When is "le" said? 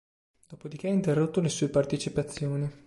1.41-1.49